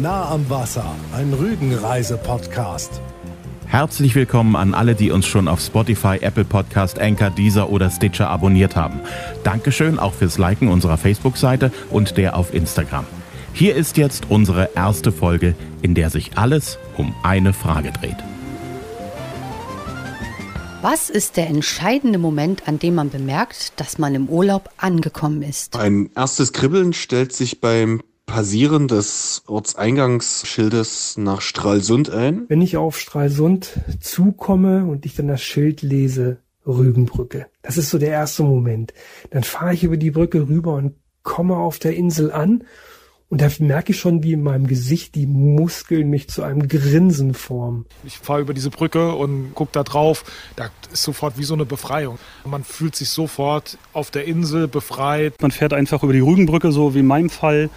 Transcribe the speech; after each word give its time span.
Nah 0.00 0.28
am 0.28 0.50
Wasser, 0.50 0.84
ein 1.14 1.32
Rügenreise-Podcast. 1.32 3.00
Herzlich 3.66 4.16
willkommen 4.16 4.56
an 4.56 4.74
alle, 4.74 4.96
die 4.96 5.12
uns 5.12 5.24
schon 5.24 5.46
auf 5.46 5.60
Spotify, 5.60 6.18
Apple 6.20 6.44
Podcast, 6.44 6.98
Anchor, 6.98 7.30
Deezer 7.30 7.70
oder 7.70 7.88
Stitcher 7.90 8.28
abonniert 8.28 8.74
haben. 8.74 8.98
Dankeschön 9.44 10.00
auch 10.00 10.12
fürs 10.12 10.36
Liken 10.36 10.66
unserer 10.66 10.98
Facebook-Seite 10.98 11.70
und 11.90 12.16
der 12.16 12.36
auf 12.36 12.52
Instagram. 12.52 13.04
Hier 13.52 13.76
ist 13.76 13.96
jetzt 13.96 14.30
unsere 14.30 14.70
erste 14.74 15.12
Folge, 15.12 15.54
in 15.80 15.94
der 15.94 16.10
sich 16.10 16.36
alles 16.36 16.76
um 16.96 17.14
eine 17.22 17.52
Frage 17.52 17.92
dreht. 17.92 18.16
Was 20.82 21.08
ist 21.08 21.36
der 21.36 21.46
entscheidende 21.46 22.18
Moment, 22.18 22.66
an 22.66 22.80
dem 22.80 22.96
man 22.96 23.10
bemerkt, 23.10 23.78
dass 23.80 23.98
man 23.98 24.16
im 24.16 24.28
Urlaub 24.28 24.70
angekommen 24.76 25.42
ist? 25.42 25.76
Ein 25.76 26.10
erstes 26.16 26.52
Kribbeln 26.52 26.92
stellt 26.94 27.32
sich 27.32 27.60
beim 27.60 28.02
Passieren 28.34 28.88
des 28.88 29.44
Ortseingangsschildes 29.46 31.18
nach 31.18 31.40
Stralsund 31.40 32.10
ein. 32.10 32.46
Wenn 32.48 32.62
ich 32.62 32.76
auf 32.76 32.98
Stralsund 32.98 33.78
zukomme 34.00 34.86
und 34.86 35.06
ich 35.06 35.14
dann 35.14 35.28
das 35.28 35.40
Schild 35.40 35.82
lese, 35.82 36.38
Rügenbrücke. 36.66 37.46
Das 37.62 37.78
ist 37.78 37.90
so 37.90 37.98
der 37.98 38.08
erste 38.08 38.42
Moment. 38.42 38.92
Dann 39.30 39.44
fahre 39.44 39.72
ich 39.72 39.84
über 39.84 39.96
die 39.96 40.10
Brücke 40.10 40.48
rüber 40.48 40.74
und 40.74 40.94
komme 41.22 41.54
auf 41.54 41.78
der 41.78 41.94
Insel 41.94 42.32
an 42.32 42.64
und 43.34 43.40
da 43.40 43.48
merke 43.58 43.90
ich 43.90 43.98
schon, 43.98 44.22
wie 44.22 44.34
in 44.34 44.42
meinem 44.42 44.66
Gesicht 44.66 45.14
die 45.16 45.26
Muskeln 45.26 46.08
mich 46.08 46.28
zu 46.28 46.42
einem 46.42 46.68
Grinsen 46.68 47.34
formen. 47.34 47.86
Ich 48.04 48.18
fahre 48.18 48.42
über 48.42 48.54
diese 48.54 48.70
Brücke 48.70 49.14
und 49.14 49.56
gucke 49.56 49.72
da 49.72 49.82
drauf. 49.82 50.24
Da 50.56 50.70
ist 50.92 51.02
sofort 51.02 51.36
wie 51.36 51.42
so 51.42 51.54
eine 51.54 51.64
Befreiung. 51.64 52.18
Man 52.44 52.62
fühlt 52.62 52.94
sich 52.94 53.10
sofort 53.10 53.78
auf 53.92 54.12
der 54.12 54.26
Insel 54.26 54.68
befreit. 54.68 55.40
Man 55.42 55.50
fährt 55.50 55.72
einfach 55.72 56.02
über 56.04 56.12
die 56.12 56.20
Rügenbrücke, 56.20 56.70
so 56.70 56.94
wie 56.94 57.00
in 57.00 57.06
meinem 57.06 57.30
Fall 57.30 57.70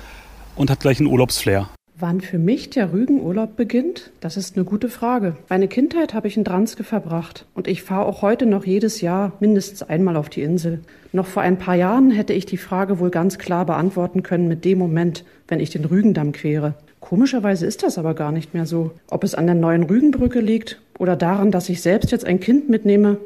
und 0.58 0.70
hat 0.70 0.80
gleich 0.82 1.00
einen 1.00 1.08
Urlaubsflair. 1.08 1.70
Wann 2.00 2.22
für 2.22 2.38
mich 2.38 2.70
der 2.70 2.94
Rügenurlaub 2.94 3.56
beginnt? 3.56 4.12
Das 4.20 4.38
ist 4.38 4.56
eine 4.56 4.66
gute 4.66 4.88
Frage. 4.88 5.36
Meine 5.50 5.68
Kindheit 5.68 6.14
habe 6.14 6.28
ich 6.28 6.38
in 6.38 6.44
Dranske 6.44 6.84
verbracht 6.84 7.46
und 7.56 7.68
ich 7.68 7.82
fahre 7.82 8.06
auch 8.06 8.22
heute 8.22 8.46
noch 8.46 8.66
jedes 8.66 9.02
Jahr 9.02 9.32
mindestens 9.40 9.82
einmal 9.82 10.16
auf 10.16 10.30
die 10.30 10.44
Insel. 10.44 10.82
Noch 11.12 11.26
vor 11.26 11.42
ein 11.42 11.58
paar 11.58 11.74
Jahren 11.74 12.12
hätte 12.12 12.34
ich 12.34 12.46
die 12.46 12.58
Frage 12.58 13.00
wohl 13.00 13.10
ganz 13.10 13.40
klar 13.40 13.66
beantworten 13.66 14.22
können 14.22 14.48
mit 14.48 14.64
dem 14.64 14.78
Moment, 14.78 15.24
wenn 15.48 15.60
ich 15.60 15.72
den 15.72 15.86
Rügendamm 15.86 16.34
quere. 16.34 16.76
Komischerweise 17.00 17.66
ist 17.66 17.82
das 17.82 17.98
aber 17.98 18.14
gar 18.14 18.32
nicht 18.32 18.54
mehr 18.54 18.68
so. 18.68 18.92
Ob 19.10 19.24
es 19.24 19.34
an 19.34 19.48
der 19.48 19.56
neuen 19.56 19.84
Rügenbrücke 19.84 20.40
liegt 20.40 20.80
oder 21.00 21.16
daran, 21.16 21.50
dass 21.50 21.70
ich 21.70 21.82
selbst 21.82 22.12
jetzt 22.12 22.26
ein 22.26 22.40
Kind 22.40 22.70
mitnehme, 22.70 23.18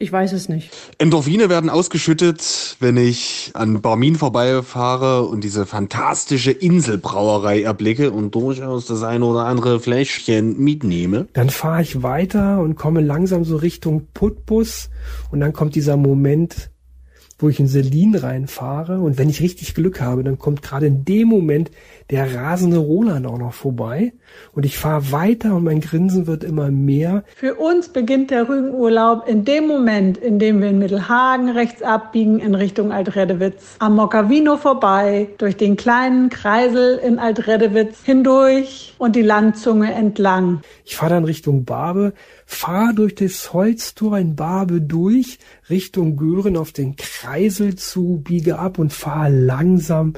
ich 0.00 0.10
weiß 0.10 0.32
es 0.32 0.48
nicht. 0.48 0.70
Endorphine 0.96 1.50
werden 1.50 1.68
ausgeschüttet, 1.68 2.76
wenn 2.80 2.96
ich 2.96 3.50
an 3.52 3.82
Barmin 3.82 4.16
vorbeifahre 4.16 5.24
und 5.24 5.44
diese 5.44 5.66
fantastische 5.66 6.52
Inselbrauerei 6.52 7.62
erblicke 7.62 8.10
und 8.10 8.34
durchaus 8.34 8.86
das 8.86 9.02
eine 9.02 9.26
oder 9.26 9.44
andere 9.44 9.78
Fläschchen 9.78 10.58
mitnehme. 10.58 11.28
Dann 11.34 11.50
fahre 11.50 11.82
ich 11.82 12.02
weiter 12.02 12.60
und 12.60 12.76
komme 12.76 13.02
langsam 13.02 13.44
so 13.44 13.56
Richtung 13.56 14.08
Putbus 14.14 14.88
und 15.30 15.40
dann 15.40 15.52
kommt 15.52 15.74
dieser 15.74 15.98
Moment, 15.98 16.70
wo 17.40 17.48
ich 17.48 17.58
in 17.58 17.66
Selin 17.66 18.14
reinfahre 18.14 19.00
und 19.00 19.18
wenn 19.18 19.30
ich 19.30 19.40
richtig 19.40 19.74
Glück 19.74 20.00
habe, 20.00 20.22
dann 20.22 20.38
kommt 20.38 20.62
gerade 20.62 20.86
in 20.86 21.04
dem 21.04 21.28
Moment 21.28 21.70
der 22.10 22.34
rasende 22.34 22.78
Roland 22.78 23.26
auch 23.26 23.38
noch 23.38 23.54
vorbei 23.54 24.12
und 24.52 24.66
ich 24.66 24.76
fahre 24.76 25.10
weiter 25.12 25.56
und 25.56 25.64
mein 25.64 25.80
Grinsen 25.80 26.26
wird 26.26 26.44
immer 26.44 26.70
mehr. 26.70 27.24
Für 27.36 27.54
uns 27.54 27.88
beginnt 27.88 28.30
der 28.30 28.48
Rügenurlaub 28.48 29.26
in 29.26 29.44
dem 29.44 29.66
Moment, 29.66 30.18
in 30.18 30.38
dem 30.38 30.60
wir 30.60 30.68
in 30.68 30.78
Mittelhagen 30.78 31.48
rechts 31.48 31.82
abbiegen 31.82 32.40
in 32.40 32.54
Richtung 32.54 32.92
Altredewitz, 32.92 33.76
am 33.78 33.96
Moccavino 33.96 34.56
vorbei, 34.56 35.28
durch 35.38 35.56
den 35.56 35.76
kleinen 35.76 36.28
Kreisel 36.28 36.98
in 36.98 37.18
Altredewitz 37.18 38.04
hindurch 38.04 38.94
und 38.98 39.16
die 39.16 39.22
Landzunge 39.22 39.92
entlang. 39.92 40.60
Ich 40.84 40.96
fahre 40.96 41.14
dann 41.14 41.24
Richtung 41.24 41.64
Barbe, 41.64 42.12
fahre 42.44 42.94
durch 42.94 43.14
das 43.14 43.52
Holztor 43.52 44.18
in 44.18 44.36
Barbe 44.36 44.80
durch, 44.80 45.38
Richtung 45.70 46.16
Gören 46.16 46.56
auf 46.56 46.72
den 46.72 46.96
Kreisel 46.96 47.29
zu, 47.76 48.20
biege 48.24 48.58
ab 48.58 48.78
und 48.78 48.92
fahre 48.92 49.30
langsam 49.30 50.14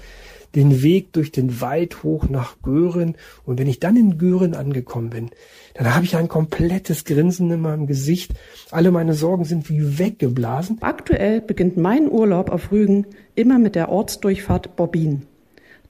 den 0.54 0.82
Weg 0.82 1.12
durch 1.12 1.32
den 1.32 1.60
Wald 1.60 2.02
hoch 2.02 2.28
nach 2.28 2.56
Gören. 2.62 3.16
Und 3.44 3.58
wenn 3.58 3.68
ich 3.68 3.80
dann 3.80 3.96
in 3.96 4.18
Gören 4.18 4.54
angekommen 4.54 5.10
bin, 5.10 5.30
dann 5.74 5.94
habe 5.94 6.04
ich 6.04 6.16
ein 6.16 6.28
komplettes 6.28 7.04
Grinsen 7.04 7.50
in 7.50 7.60
meinem 7.60 7.86
Gesicht. 7.86 8.32
Alle 8.70 8.90
meine 8.90 9.14
Sorgen 9.14 9.44
sind 9.44 9.68
wie 9.70 9.98
weggeblasen. 9.98 10.78
Aktuell 10.80 11.40
beginnt 11.40 11.76
mein 11.76 12.10
Urlaub 12.10 12.50
auf 12.50 12.70
Rügen 12.72 13.06
immer 13.34 13.58
mit 13.58 13.74
der 13.74 13.88
Ortsdurchfahrt 13.88 14.76
Bobbin. 14.76 15.22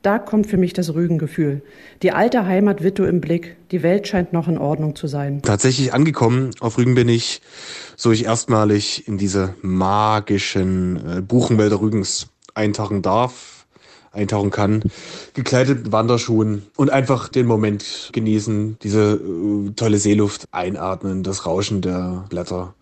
Da 0.03 0.19
kommt 0.19 0.49
für 0.49 0.56
mich 0.56 0.72
das 0.72 0.94
Rügengefühl. 0.94 1.62
Die 2.03 2.10
alte 2.10 2.44
Heimat 2.44 2.83
Witto 2.83 3.04
im 3.04 3.21
Blick. 3.21 3.56
Die 3.71 3.84
Welt 3.84 4.09
scheint 4.09 4.33
noch 4.33 4.49
in 4.49 4.59
Ordnung 4.59 4.97
zu 4.97 5.06
sein. 5.06 5.43
Tatsächlich 5.43 5.94
angekommen 5.94 6.50
auf 6.59 6.77
Rügen 6.77 6.97
bin 6.97 7.09
ich, 7.09 7.41
so 8.03 8.11
ich 8.11 8.25
erstmalig 8.25 9.07
in 9.07 9.17
diese 9.17 9.55
magischen 9.63 11.19
äh, 11.19 11.21
Buchenwälder 11.21 11.81
Rügens 11.81 12.27
eintauchen 12.53 13.01
darf, 13.01 13.65
eintauchen 14.11 14.51
kann, 14.51 14.83
gekleidet 15.35 15.85
mit 15.85 15.93
Wanderschuhen 15.93 16.67
und 16.75 16.91
einfach 16.91 17.29
den 17.29 17.47
Moment 17.47 18.11
genießen, 18.13 18.77
diese 18.83 19.13
äh, 19.13 19.71
tolle 19.77 19.99
Seeluft 19.99 20.49
einatmen, 20.51 21.23
das 21.23 21.47
Rauschen 21.47 21.81
der 21.81 22.25
Blätter 22.29 22.75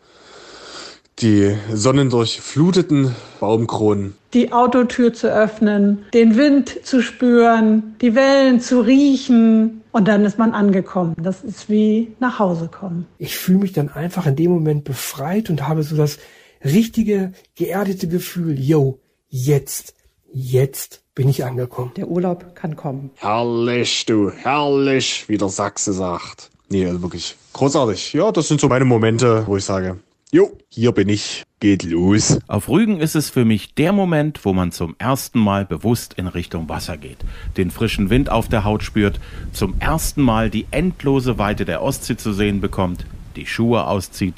die 1.19 1.55
sonnendurchfluteten 1.71 3.15
Baumkronen. 3.41 4.15
Die 4.33 4.53
Autotür 4.53 5.13
zu 5.13 5.33
öffnen, 5.33 6.05
den 6.15 6.37
Wind 6.37 6.87
zu 6.87 7.03
spüren, 7.03 7.97
die 8.01 8.15
Wellen 8.15 8.61
zu 8.61 8.81
riechen 8.81 9.83
und 9.93 10.07
dann 10.07 10.25
ist 10.25 10.39
man 10.39 10.53
angekommen. 10.53 11.15
Das 11.21 11.43
ist 11.43 11.69
wie 11.69 12.15
nach 12.21 12.39
Hause 12.39 12.69
kommen. 12.69 13.07
Ich 13.19 13.37
fühle 13.37 13.59
mich 13.59 13.73
dann 13.73 13.89
einfach 13.89 14.27
in 14.27 14.37
dem 14.37 14.53
Moment 14.53 14.85
befreit 14.85 15.51
und 15.51 15.67
habe 15.67 15.83
so 15.83 15.97
das 15.97 16.19
richtige, 16.65 17.33
geerdete 17.57 18.07
Gefühl, 18.09 18.59
yo, 18.59 19.01
jetzt, 19.29 19.95
jetzt 20.33 21.03
bin 21.15 21.29
ich 21.29 21.45
angekommen. 21.45 21.93
Der 21.97 22.09
Urlaub 22.09 22.55
kann 22.55 22.77
kommen. 22.77 23.11
Herrlich, 23.17 24.07
du, 24.07 24.31
herrlich, 24.31 25.29
wie 25.29 25.39
der 25.39 25.49
Sachse 25.49 25.93
sagt. 25.93 26.51
Nee, 26.69 26.87
also 26.87 27.03
wirklich 27.03 27.37
großartig. 27.53 28.13
Ja, 28.13 28.31
das 28.31 28.49
sind 28.49 28.61
so 28.61 28.69
meine 28.69 28.85
Momente, 28.85 29.45
wo 29.47 29.57
ich 29.57 29.65
sage, 29.65 29.99
Jo, 30.33 30.57
hier 30.69 30.93
bin 30.93 31.09
ich. 31.09 31.43
Geht 31.59 31.83
los. 31.83 32.39
Auf 32.47 32.69
Rügen 32.69 33.01
ist 33.01 33.17
es 33.17 33.31
für 33.31 33.45
mich 33.45 33.75
der 33.75 33.93
Moment, 33.93 34.45
wo 34.45 34.53
man 34.53 34.71
zum 34.71 34.95
ersten 34.97 35.41
Mal 35.41 35.65
bewusst 35.65 36.15
in 36.15 36.29
Richtung 36.29 36.69
Wasser 36.69 36.97
geht, 36.97 37.19
den 37.57 37.73
frischen 37.73 38.11
Wind 38.11 38.31
auf 38.31 38.49
der 38.49 38.63
Haut 38.63 38.85
spürt, 38.85 39.19
zum 39.53 39.81
ersten 39.81 40.23
Mal 40.23 40.49
die 40.49 40.67
endlose 40.71 41.37
Weite 41.39 41.65
der 41.65 41.83
Ostsee 41.83 42.17
zu 42.17 42.33
sehen 42.33 42.61
bekommt, 42.61 43.07
die 43.35 43.45
Schuhe 43.45 43.89
auszieht, 43.89 44.35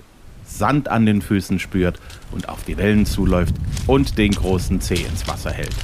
Sand 0.47 0.89
an 0.89 1.05
den 1.05 1.21
Füßen 1.21 1.59
spürt 1.59 2.01
und 2.31 2.49
auf 2.49 2.65
die 2.65 2.79
Wellen 2.79 3.05
zuläuft 3.05 3.55
und 3.87 4.17
den 4.17 4.33
großen 4.33 4.81
Zeh 4.81 4.95
ins 4.95 5.29
Wasser 5.29 5.51
hält. 5.51 5.77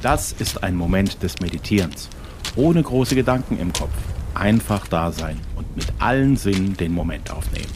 Das 0.00 0.30
ist 0.30 0.62
ein 0.62 0.76
Moment 0.76 1.24
des 1.24 1.40
Meditierens, 1.40 2.08
ohne 2.54 2.84
große 2.84 3.16
Gedanken 3.16 3.58
im 3.58 3.72
Kopf, 3.72 3.94
einfach 4.32 4.86
da 4.86 5.10
sein 5.10 5.40
und 5.56 5.76
mit 5.76 5.86
allen 5.98 6.36
Sinnen 6.36 6.76
den 6.76 6.92
Moment 6.92 7.32
aufnehmen. 7.32 7.72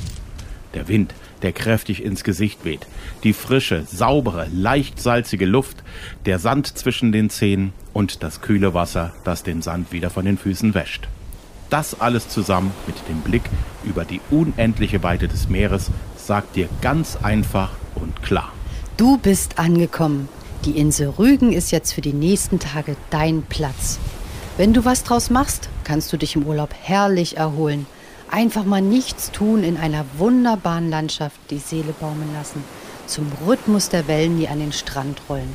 Der 0.75 0.87
Wind, 0.87 1.15
der 1.43 1.53
kräftig 1.53 2.03
ins 2.03 2.25
Gesicht 2.25 2.65
weht, 2.65 2.87
die 3.25 3.33
frische, 3.33 3.85
saubere, 3.87 4.49
leicht 4.53 5.01
salzige 5.01 5.47
Luft, 5.47 5.83
der 6.27 6.39
Sand 6.39 6.67
zwischen 6.79 7.13
den 7.13 7.31
Zähnen 7.31 7.73
und 7.93 8.23
das 8.23 8.41
kühle 8.41 8.75
Wasser, 8.75 9.13
das 9.25 9.43
den 9.43 9.63
Sand 9.63 9.93
wieder 9.93 10.11
von 10.11 10.25
den 10.25 10.39
Füßen 10.39 10.75
wäscht. 10.75 11.09
Das 11.71 12.01
alles 12.01 12.29
zusammen 12.29 12.73
mit 12.87 12.97
dem 13.09 13.21
Blick 13.21 13.43
über 13.85 14.05
die 14.05 14.21
unendliche 14.31 15.03
Weite 15.03 15.29
des 15.29 15.49
Meeres 15.49 15.91
sagt 16.17 16.57
dir 16.57 16.69
ganz 16.81 17.17
einfach 17.17 17.73
und 17.95 18.23
klar. 18.23 18.53
Du 18.97 19.19
bist 19.19 19.59
angekommen. 19.59 20.29
Die 20.65 20.79
Insel 20.79 21.11
Rügen 21.11 21.53
ist 21.53 21.71
jetzt 21.71 21.93
für 21.93 22.01
die 22.01 22.13
nächsten 22.13 22.59
Tage 22.59 22.97
dein 23.11 23.43
Platz. 23.43 23.99
Wenn 24.57 24.73
du 24.73 24.85
was 24.85 25.05
draus 25.05 25.31
machst, 25.31 25.69
kannst 25.85 26.13
du 26.13 26.17
dich 26.17 26.35
im 26.37 26.45
Urlaub 26.45 26.71
herrlich 26.83 27.37
erholen– 27.37 27.87
Einfach 28.31 28.65
mal 28.65 28.83
nichts 28.83 29.31
tun 29.33 29.65
in 29.65 29.79
einer 29.79 30.05
wunderbaren 30.19 30.91
Landschaft, 30.91 31.41
die 31.51 31.59
Seele 31.59 31.95
baumeln 31.99 32.33
lassen. 32.35 32.63
Zum 33.07 33.33
Rhythmus 33.47 33.89
der 33.89 34.07
Wellen, 34.07 34.39
die 34.39 34.49
an 34.49 34.59
den 34.59 34.73
Strand 34.73 35.23
rollen. 35.31 35.55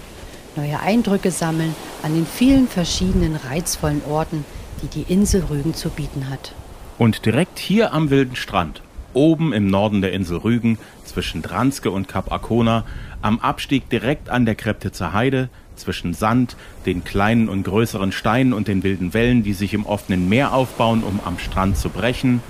Neue 0.55 0.79
Eindrücke 0.79 1.29
sammeln 1.29 1.75
an 2.01 2.15
den 2.15 2.25
vielen 2.25 2.67
verschiedenen 2.67 3.35
reizvollen 3.35 4.01
Orten, 4.09 4.43
die 4.81 4.87
die 4.87 5.13
Insel 5.13 5.43
Rügen 5.49 5.75
zu 5.75 5.89
bieten 5.89 6.29
hat. 6.29 6.53
Und 6.97 7.25
direkt 7.25 7.59
hier 7.59 7.93
am 7.93 8.09
wilden 8.09 8.35
Strand, 8.35 8.81
oben 9.13 9.53
im 9.53 9.67
Norden 9.67 10.01
der 10.01 10.13
Insel 10.13 10.37
Rügen, 10.37 10.79
zwischen 11.05 11.43
Dranske 11.43 11.91
und 11.91 12.07
Kap 12.07 12.31
Arkona, 12.31 12.85
am 13.21 13.39
Abstieg 13.39 13.87
direkt 13.89 14.29
an 14.29 14.45
der 14.45 14.55
Kreptitzer 14.55 15.13
Heide, 15.13 15.49
zwischen 15.75 16.13
Sand, 16.13 16.55
den 16.85 17.03
kleinen 17.03 17.49
und 17.49 17.63
größeren 17.63 18.11
Steinen 18.11 18.53
und 18.53 18.67
den 18.67 18.83
wilden 18.83 19.13
Wellen, 19.13 19.43
die 19.43 19.53
sich 19.53 19.73
im 19.73 19.85
offenen 19.85 20.29
Meer 20.29 20.53
aufbauen, 20.53 21.03
um 21.03 21.19
am 21.23 21.39
Strand 21.39 21.77
zu 21.77 21.89
brechen, 21.89 22.41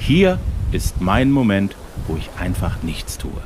hier 0.00 0.38
ist 0.72 1.00
mein 1.00 1.30
Moment, 1.30 1.76
wo 2.08 2.16
ich 2.16 2.30
einfach 2.38 2.82
nichts 2.82 3.18
tue. 3.18 3.40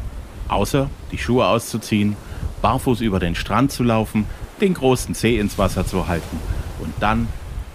Außer 0.48 0.88
die 1.12 1.18
Schuhe 1.18 1.46
auszuziehen, 1.46 2.16
barfuß 2.62 3.00
über 3.00 3.18
den 3.18 3.34
Strand 3.34 3.72
zu 3.72 3.82
laufen, 3.82 4.26
den 4.60 4.72
großen 4.72 5.14
Zeh 5.14 5.38
ins 5.38 5.58
Wasser 5.58 5.86
zu 5.86 6.06
halten 6.06 6.38
und 6.80 6.94
dann 7.00 7.28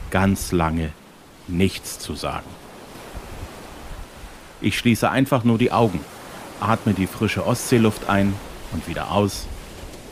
ganz 0.09 0.51
lange 0.51 0.91
nichts 1.47 1.99
zu 1.99 2.15
sagen. 2.15 2.47
Ich 4.61 4.77
schließe 4.77 5.09
einfach 5.09 5.43
nur 5.43 5.57
die 5.57 5.71
Augen, 5.71 5.99
atme 6.59 6.93
die 6.93 7.07
frische 7.07 7.45
Ostseeluft 7.45 8.09
ein 8.09 8.33
und 8.71 8.87
wieder 8.87 9.11
aus, 9.11 9.47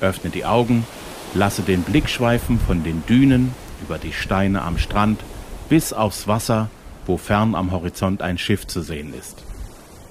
öffne 0.02 0.30
die 0.30 0.46
Augen, 0.46 0.86
lasse 1.34 1.62
den 1.62 1.84
Blick 1.84 2.10
schweifen 2.10 2.60
von 2.60 2.84
den 2.84 3.04
Dünen 3.08 3.54
über 3.81 3.98
die 3.98 4.13
Steine 4.13 4.62
am 4.62 4.78
Strand 4.78 5.22
bis 5.70 5.94
aufs 5.94 6.28
Wasser, 6.28 6.70
wo 7.07 7.18
fern 7.18 7.56
am 7.56 7.71
Horizont 7.71 8.21
ein 8.21 8.38
Schiff 8.38 8.68
zu 8.68 8.81
sehen 8.81 9.13
ist. 9.13 9.44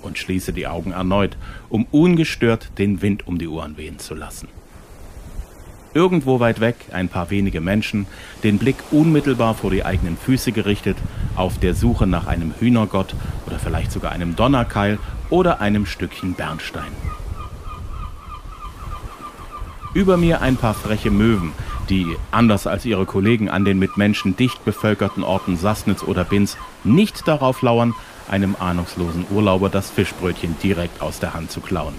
Und 0.02 0.18
schließe 0.18 0.52
die 0.52 0.66
Augen 0.66 0.92
erneut, 0.92 1.36
um 1.68 1.86
ungestört 1.90 2.78
den 2.78 3.02
Wind 3.02 3.26
um 3.26 3.38
die 3.38 3.48
Ohren 3.48 3.76
wehen 3.76 3.98
zu 3.98 4.14
lassen. 4.14 4.48
Irgendwo 5.94 6.40
weit 6.40 6.60
weg 6.60 6.76
ein 6.92 7.08
paar 7.08 7.30
wenige 7.30 7.62
Menschen, 7.62 8.06
den 8.44 8.58
Blick 8.58 8.76
unmittelbar 8.90 9.54
vor 9.54 9.70
die 9.70 9.84
eigenen 9.84 10.18
Füße 10.18 10.52
gerichtet, 10.52 10.98
auf 11.36 11.58
der 11.58 11.74
Suche 11.74 12.06
nach 12.06 12.26
einem 12.26 12.52
Hühnergott 12.60 13.14
oder 13.46 13.58
vielleicht 13.58 13.92
sogar 13.92 14.12
einem 14.12 14.36
Donnerkeil 14.36 14.98
oder 15.30 15.60
einem 15.60 15.86
Stückchen 15.86 16.34
Bernstein. 16.34 16.92
Über 19.94 20.18
mir 20.18 20.42
ein 20.42 20.56
paar 20.56 20.74
freche 20.74 21.10
Möwen, 21.10 21.52
die, 21.90 22.16
anders 22.30 22.66
als 22.66 22.84
ihre 22.84 23.06
Kollegen 23.06 23.48
an 23.48 23.64
den 23.64 23.78
mit 23.78 23.96
Menschen 23.96 24.36
dicht 24.36 24.64
bevölkerten 24.64 25.22
Orten 25.22 25.56
Sassnitz 25.56 26.02
oder 26.02 26.24
Binz, 26.24 26.56
nicht 26.84 27.26
darauf 27.26 27.62
lauern, 27.62 27.94
einem 28.28 28.56
ahnungslosen 28.58 29.26
Urlauber 29.30 29.68
das 29.68 29.90
Fischbrötchen 29.90 30.56
direkt 30.62 31.00
aus 31.00 31.20
der 31.20 31.34
Hand 31.34 31.50
zu 31.50 31.60
klauen. 31.60 31.94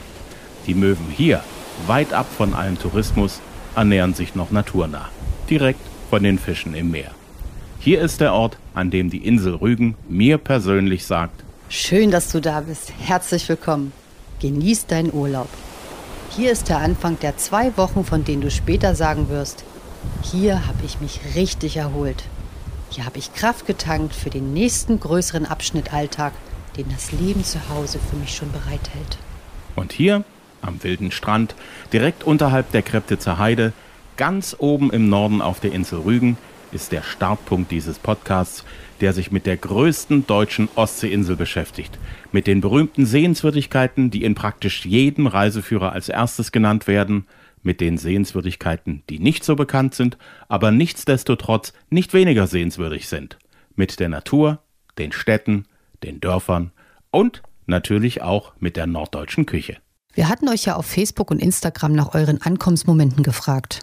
Die 0.66 0.74
Möwen 0.74 1.07
hier, 1.10 1.42
weit 1.88 2.13
ab 2.13 2.28
von 2.38 2.54
allem 2.54 2.78
Tourismus, 2.78 3.39
ernähren 3.75 4.13
sich 4.13 4.36
noch 4.36 4.51
naturnah, 4.51 5.10
direkt 5.50 5.81
von 6.10 6.24
den 6.24 6.39
Fischen 6.39 6.74
im 6.74 6.92
Meer. 6.92 7.12
Hier 7.80 8.01
ist 8.01 8.22
der 8.22 8.34
Ort, 8.34 8.57
an 8.74 8.89
dem 8.89 9.10
die 9.10 9.25
Insel 9.25 9.56
Rügen 9.56 9.95
mir 10.10 10.38
persönlich 10.38 11.06
sagt, 11.06 11.44
Schön, 11.69 12.12
dass 12.12 12.31
du 12.31 12.39
da 12.39 12.62
bist. 12.62 12.94
Herzlich 12.98 13.50
willkommen. 13.50 13.92
Genieß 14.39 14.86
deinen 14.86 15.13
Urlaub. 15.13 15.50
Hier 16.30 16.51
ist 16.51 16.69
der 16.69 16.78
Anfang 16.78 17.19
der 17.19 17.36
zwei 17.38 17.75
Wochen, 17.75 18.06
von 18.06 18.24
denen 18.24 18.42
du 18.42 18.50
später 18.50 18.95
sagen 18.95 19.28
wirst, 19.30 19.66
hier 20.21 20.67
habe 20.67 20.85
ich 20.85 20.99
mich 21.01 21.19
richtig 21.35 21.77
erholt. 21.77 22.23
Hier 22.89 23.05
habe 23.05 23.17
ich 23.17 23.33
Kraft 23.33 23.65
getankt 23.65 24.15
für 24.15 24.29
den 24.29 24.53
nächsten 24.53 24.99
größeren 24.99 25.45
Abschnitt 25.45 25.94
Alltag, 25.94 26.33
den 26.77 26.89
das 26.89 27.11
Leben 27.11 27.44
zu 27.44 27.69
Hause 27.69 27.99
für 28.09 28.15
mich 28.15 28.35
schon 28.35 28.51
bereithält. 28.51 29.17
Und 29.75 29.91
hier 29.91 30.23
am 30.61 30.83
wilden 30.83 31.11
Strand, 31.11 31.55
direkt 31.94 32.23
unterhalb 32.23 32.71
der 32.71 32.81
Kreptitzer 32.81 33.38
Heide, 33.38 33.73
ganz 34.15 34.55
oben 34.57 34.91
im 34.91 35.09
Norden 35.09 35.41
auf 35.41 35.59
der 35.59 35.71
Insel 35.71 36.00
Rügen, 36.00 36.38
ist 36.71 36.91
der 36.91 37.03
Startpunkt 37.03 37.71
dieses 37.71 38.00
Podcasts, 38.00 38.65
der 39.00 39.13
sich 39.13 39.31
mit 39.31 39.45
der 39.45 39.57
größten 39.57 40.27
deutschen 40.27 40.69
Ostseeinsel 40.75 41.35
beschäftigt. 41.35 41.97
Mit 42.31 42.47
den 42.47 42.61
berühmten 42.61 43.05
Sehenswürdigkeiten, 43.05 44.09
die 44.09 44.23
in 44.23 44.35
praktisch 44.35 44.85
jedem 44.85 45.27
Reiseführer 45.27 45.93
als 45.93 46.09
erstes 46.09 46.51
genannt 46.51 46.88
werden, 46.88 47.25
mit 47.67 47.81
den 47.81 47.97
Sehenswürdigkeiten, 47.97 49.03
die 49.09 49.19
nicht 49.19 49.43
so 49.43 49.57
bekannt 49.57 49.93
sind, 49.93 50.17
aber 50.47 50.71
nichtsdestotrotz 50.71 51.73
nicht 51.89 52.13
weniger 52.13 52.47
sehenswürdig 52.47 53.09
sind. 53.09 53.37
Mit 53.75 53.99
der 53.99 54.07
Natur, 54.07 54.63
den 54.97 55.11
Städten, 55.11 55.65
den 56.01 56.21
Dörfern 56.21 56.71
und 57.11 57.43
natürlich 57.65 58.21
auch 58.21 58.53
mit 58.57 58.77
der 58.77 58.87
norddeutschen 58.87 59.45
Küche. 59.45 59.77
Wir 60.13 60.29
hatten 60.29 60.47
euch 60.47 60.63
ja 60.63 60.77
auf 60.77 60.85
Facebook 60.85 61.29
und 61.29 61.41
Instagram 61.41 61.91
nach 61.91 62.15
euren 62.15 62.41
Ankommensmomenten 62.41 63.21
gefragt. 63.21 63.81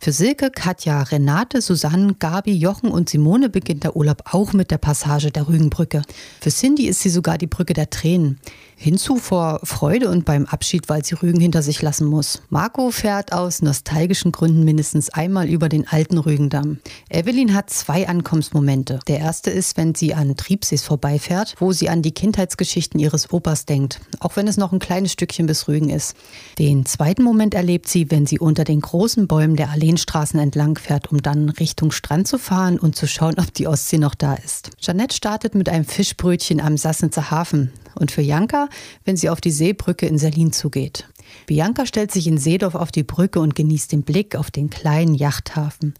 Für 0.00 0.12
Silke, 0.12 0.50
Katja, 0.50 1.02
Renate, 1.02 1.60
Susanne, 1.60 2.14
Gabi, 2.18 2.52
Jochen 2.52 2.90
und 2.90 3.08
Simone 3.08 3.48
beginnt 3.48 3.84
der 3.84 3.96
Urlaub 3.96 4.22
auch 4.32 4.52
mit 4.52 4.70
der 4.70 4.78
Passage 4.78 5.30
der 5.30 5.48
Rügenbrücke. 5.48 6.02
Für 6.40 6.50
Cindy 6.50 6.86
ist 6.86 7.00
sie 7.00 7.10
sogar 7.10 7.38
die 7.38 7.46
Brücke 7.46 7.72
der 7.72 7.90
Tränen. 7.90 8.38
Hinzu 8.82 9.18
vor 9.18 9.60
Freude 9.62 10.10
und 10.10 10.24
beim 10.24 10.44
Abschied, 10.44 10.88
weil 10.88 11.04
sie 11.04 11.14
Rügen 11.14 11.40
hinter 11.40 11.62
sich 11.62 11.80
lassen 11.82 12.04
muss. 12.04 12.42
Marco 12.50 12.90
fährt 12.90 13.32
aus 13.32 13.62
nostalgischen 13.62 14.32
Gründen 14.32 14.64
mindestens 14.64 15.08
einmal 15.08 15.48
über 15.48 15.68
den 15.68 15.86
alten 15.86 16.18
Rügendamm. 16.18 16.78
Evelyn 17.08 17.54
hat 17.54 17.70
zwei 17.70 18.08
Ankommensmomente. 18.08 18.98
Der 19.06 19.20
erste 19.20 19.50
ist, 19.50 19.76
wenn 19.76 19.94
sie 19.94 20.14
an 20.14 20.36
Triebsees 20.36 20.82
vorbeifährt, 20.82 21.54
wo 21.60 21.70
sie 21.70 21.88
an 21.88 22.02
die 22.02 22.10
Kindheitsgeschichten 22.10 22.98
ihres 22.98 23.32
Opas 23.32 23.66
denkt, 23.66 24.00
auch 24.18 24.34
wenn 24.34 24.48
es 24.48 24.56
noch 24.56 24.72
ein 24.72 24.80
kleines 24.80 25.12
Stückchen 25.12 25.46
bis 25.46 25.68
Rügen 25.68 25.88
ist. 25.88 26.16
Den 26.58 26.84
zweiten 26.84 27.22
Moment 27.22 27.54
erlebt 27.54 27.88
sie, 27.88 28.10
wenn 28.10 28.26
sie 28.26 28.40
unter 28.40 28.64
den 28.64 28.80
großen 28.80 29.28
Bäumen 29.28 29.51
der 29.56 29.70
Alleenstraßen 29.70 30.38
entlang 30.38 30.78
fährt, 30.78 31.10
um 31.10 31.22
dann 31.22 31.48
Richtung 31.48 31.92
Strand 31.92 32.28
zu 32.28 32.38
fahren 32.38 32.78
und 32.78 32.96
zu 32.96 33.06
schauen, 33.06 33.34
ob 33.38 33.52
die 33.54 33.66
Ostsee 33.66 33.98
noch 33.98 34.14
da 34.14 34.34
ist. 34.34 34.70
Jeanette 34.78 35.16
startet 35.16 35.54
mit 35.54 35.68
einem 35.68 35.84
Fischbrötchen 35.84 36.60
am 36.60 36.76
Sassnitzer 36.76 37.30
Hafen 37.30 37.72
und 37.94 38.10
für 38.10 38.22
Janka, 38.22 38.68
wenn 39.04 39.16
sie 39.16 39.30
auf 39.30 39.40
die 39.40 39.50
Seebrücke 39.50 40.06
in 40.06 40.18
Selin 40.18 40.52
zugeht. 40.52 41.08
Bianca 41.46 41.86
stellt 41.86 42.12
sich 42.12 42.26
in 42.26 42.38
Seedorf 42.38 42.74
auf 42.74 42.92
die 42.92 43.02
Brücke 43.02 43.40
und 43.40 43.54
genießt 43.54 43.92
den 43.92 44.02
Blick 44.02 44.36
auf 44.36 44.50
den 44.50 44.70
kleinen 44.70 45.14
Yachthafen. 45.14 45.94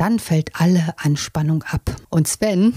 Dann 0.00 0.18
fällt 0.18 0.52
alle 0.58 0.94
Anspannung 0.96 1.62
ab. 1.62 1.94
Und 2.08 2.26
Sven 2.26 2.72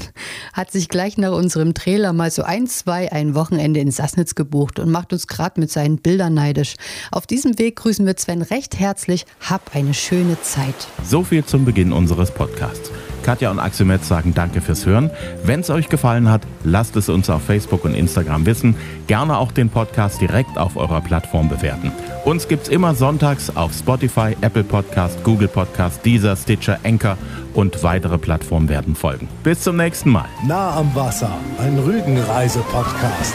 hat 0.51 0.71
sich 0.71 0.89
gleich 0.89 1.17
nach 1.17 1.31
unserem 1.31 1.73
Trailer 1.73 2.11
mal 2.11 2.29
so 2.29 2.43
ein, 2.43 2.67
zwei 2.67 3.13
ein 3.13 3.33
Wochenende 3.33 3.79
in 3.79 3.91
Sassnitz 3.91 4.35
gebucht 4.35 4.77
und 4.77 4.91
macht 4.91 5.13
uns 5.13 5.27
gerade 5.27 5.57
mit 5.57 5.71
seinen 5.71 5.99
Bildern 5.99 6.33
neidisch. 6.33 6.75
Auf 7.13 7.25
diesem 7.25 7.57
Weg 7.57 7.77
grüßen 7.77 8.05
wir 8.05 8.17
Sven 8.17 8.41
recht 8.41 8.77
herzlich. 8.77 9.25
Hab 9.39 9.73
eine 9.73 9.93
schöne 9.93 10.35
Zeit. 10.41 10.75
So 11.01 11.23
viel 11.23 11.45
zum 11.45 11.63
Beginn 11.63 11.93
unseres 11.93 12.29
Podcasts. 12.29 12.91
Katja 13.23 13.49
und 13.49 13.59
Axel 13.59 13.85
Metz 13.85 14.07
sagen 14.07 14.33
Danke 14.33 14.61
fürs 14.61 14.85
Hören. 14.85 15.09
Wenn 15.43 15.61
es 15.61 15.69
euch 15.69 15.89
gefallen 15.89 16.29
hat, 16.29 16.41
lasst 16.63 16.95
es 16.95 17.09
uns 17.09 17.29
auf 17.29 17.41
Facebook 17.43 17.85
und 17.85 17.95
Instagram 17.95 18.45
wissen. 18.45 18.75
Gerne 19.07 19.37
auch 19.37 19.51
den 19.51 19.69
Podcast 19.69 20.21
direkt 20.21 20.57
auf 20.57 20.77
eurer 20.77 21.01
Plattform 21.01 21.49
bewerten. 21.49 21.91
Uns 22.25 22.47
gibt's 22.47 22.69
immer 22.69 22.93
sonntags 22.95 23.55
auf 23.55 23.73
Spotify, 23.73 24.35
Apple 24.41 24.63
Podcast, 24.63 25.23
Google 25.23 25.47
Podcast, 25.47 26.05
Deezer, 26.05 26.35
Stitcher, 26.35 26.79
Anchor 26.83 27.17
und 27.53 27.83
weitere 27.83 28.17
Plattformen 28.17 28.69
werden 28.69 28.95
folgen. 28.95 29.27
Bis 29.43 29.61
zum 29.61 29.77
nächsten 29.77 30.09
Mal. 30.09 30.25
Nah 30.45 30.77
am 30.77 30.93
Wasser, 30.93 31.31
ein 31.59 31.79
Rügenreise-Podcast. 31.79 33.33